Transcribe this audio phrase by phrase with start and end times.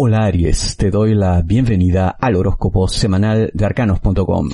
[0.00, 4.48] Hola Aries, te doy la bienvenida al horóscopo semanal de arcanos.com.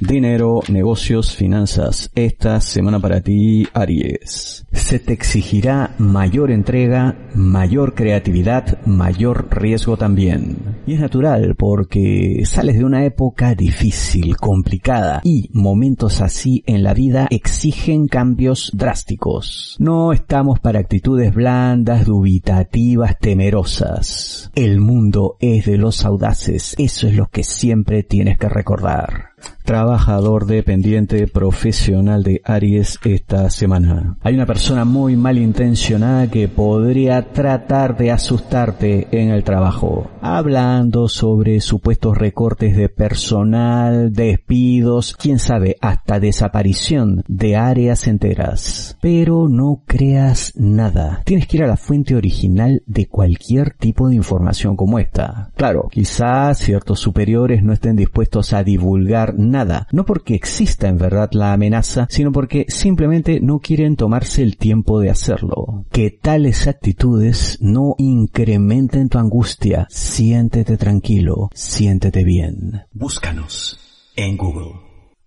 [0.00, 2.10] Dinero, negocios, finanzas.
[2.16, 4.66] Esta semana para ti, Aries.
[4.72, 10.67] Se te exigirá mayor entrega, mayor creatividad, mayor riesgo también.
[10.88, 16.94] Y es natural porque sales de una época difícil, complicada y momentos así en la
[16.94, 19.76] vida exigen cambios drásticos.
[19.78, 24.50] No estamos para actitudes blandas, dubitativas, temerosas.
[24.54, 26.74] El mundo es de los audaces.
[26.78, 29.32] Eso es lo que siempre tienes que recordar
[29.64, 34.16] trabajador dependiente profesional de Aries esta semana.
[34.22, 41.60] Hay una persona muy malintencionada que podría tratar de asustarte en el trabajo, hablando sobre
[41.60, 48.96] supuestos recortes de personal, despidos, quién sabe, hasta desaparición de áreas enteras.
[49.02, 51.20] Pero no creas nada.
[51.24, 55.50] Tienes que ir a la fuente original de cualquier tipo de información como esta.
[55.56, 61.30] Claro, quizás ciertos superiores no estén dispuestos a divulgar nada, no porque exista en verdad
[61.32, 65.84] la amenaza, sino porque simplemente no quieren tomarse el tiempo de hacerlo.
[65.90, 69.86] Que tales actitudes no incrementen tu angustia.
[69.90, 72.82] Siéntete tranquilo, siéntete bien.
[72.92, 73.78] Búscanos
[74.16, 74.72] en Google.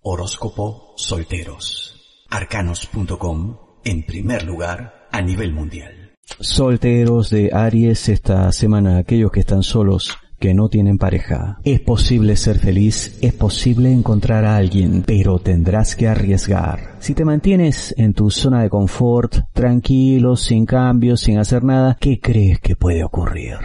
[0.02, 1.96] Horóscopo Solteros.
[2.30, 6.14] Arcanos.com en primer lugar a nivel mundial.
[6.40, 11.60] Solteros de Aries esta semana, aquellos que están solos, que no tienen pareja.
[11.62, 16.96] Es posible ser feliz, es posible encontrar a alguien, pero tendrás que arriesgar.
[16.98, 22.18] Si te mantienes en tu zona de confort, tranquilo, sin cambios, sin hacer nada, ¿qué
[22.18, 23.58] crees que puede ocurrir?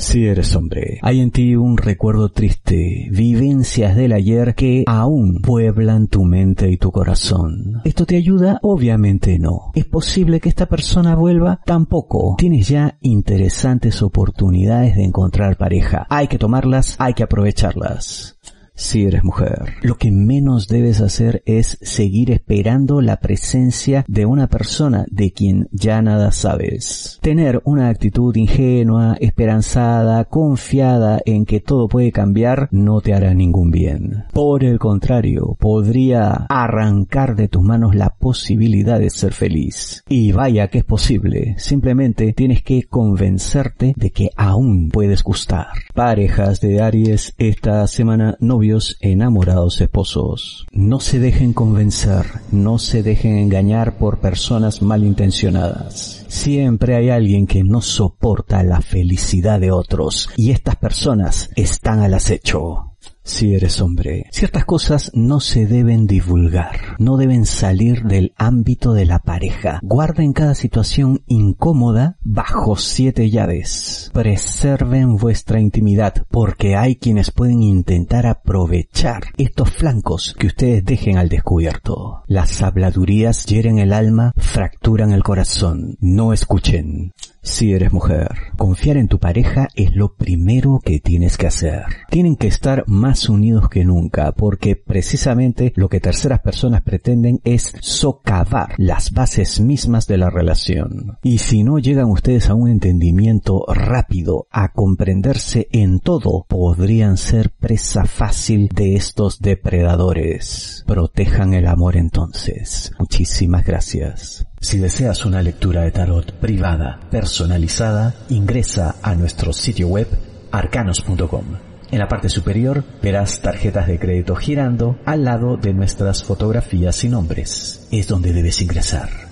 [0.00, 6.08] Si eres hombre, hay en ti un recuerdo triste, vivencias del ayer que aún pueblan
[6.08, 7.82] tu mente y tu corazón.
[7.84, 8.58] ¿Esto te ayuda?
[8.62, 9.72] Obviamente no.
[9.74, 11.60] ¿Es posible que esta persona vuelva?
[11.66, 12.34] Tampoco.
[12.38, 16.06] Tienes ya interesantes oportunidades de encontrar pareja.
[16.08, 18.39] Hay que tomarlas, hay que aprovecharlas
[18.80, 19.74] si eres mujer.
[19.82, 25.68] Lo que menos debes hacer es seguir esperando la presencia de una persona de quien
[25.70, 27.18] ya nada sabes.
[27.20, 33.70] Tener una actitud ingenua, esperanzada, confiada en que todo puede cambiar no te hará ningún
[33.70, 34.24] bien.
[34.32, 40.02] Por el contrario, podría arrancar de tus manos la posibilidad de ser feliz.
[40.08, 45.68] Y vaya que es posible, simplemente tienes que convencerte de que aún puedes gustar.
[45.94, 48.69] Parejas de Aries esta semana novio
[49.00, 50.66] enamorados esposos.
[50.72, 56.24] No se dejen convencer, no se dejen engañar por personas malintencionadas.
[56.28, 62.14] Siempre hay alguien que no soporta la felicidad de otros y estas personas están al
[62.14, 62.89] acecho
[63.22, 64.26] si eres hombre.
[64.30, 69.80] Ciertas cosas no se deben divulgar, no deben salir del ámbito de la pareja.
[69.82, 74.10] Guarda en cada situación incómoda bajo siete llaves.
[74.12, 81.28] Preserven vuestra intimidad porque hay quienes pueden intentar aprovechar estos flancos que ustedes dejen al
[81.28, 82.22] descubierto.
[82.26, 85.96] Las habladurías hieren el alma, fracturan el corazón.
[86.00, 87.12] No escuchen.
[87.42, 88.28] Si eres mujer,
[88.58, 91.84] confiar en tu pareja es lo primero que tienes que hacer.
[92.10, 97.72] Tienen que estar más unidos que nunca porque precisamente lo que terceras personas pretenden es
[97.80, 101.18] socavar las bases mismas de la relación.
[101.22, 107.50] Y si no llegan ustedes a un entendimiento rápido, a comprenderse en todo, podrían ser
[107.50, 110.84] presa fácil de estos depredadores.
[110.86, 112.92] Protejan el amor entonces.
[112.98, 114.46] Muchísimas gracias.
[114.62, 120.06] Si deseas una lectura de tarot privada, personalizada, ingresa a nuestro sitio web
[120.52, 121.44] arcanos.com.
[121.90, 127.08] En la parte superior verás tarjetas de crédito girando al lado de nuestras fotografías y
[127.08, 127.88] nombres.
[127.90, 129.29] Es donde debes ingresar.